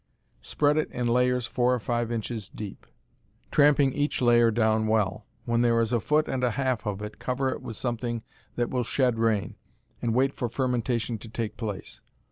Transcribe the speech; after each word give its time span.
Spread 0.41 0.77
it 0.77 0.89
in 0.89 1.07
layers 1.07 1.45
four 1.45 1.75
or 1.75 1.79
five 1.79 2.11
inches 2.11 2.49
deep, 2.49 2.87
tramping 3.51 3.93
each 3.93 4.19
layer 4.19 4.49
down 4.49 4.87
well. 4.87 5.27
When 5.45 5.61
there 5.61 5.79
is 5.79 5.93
a 5.93 5.99
foot 5.99 6.27
and 6.27 6.43
a 6.43 6.49
half 6.57 6.87
of 6.87 7.03
it, 7.03 7.19
cover 7.19 7.49
it 7.49 7.61
with 7.61 7.75
something 7.75 8.23
that 8.55 8.71
will 8.71 8.83
shed 8.83 9.19
rain, 9.19 9.57
and 10.01 10.15
wait 10.15 10.33
for 10.33 10.49
fermentation 10.49 11.19
to 11.19 11.29
take 11.29 11.55
place. 11.55 12.01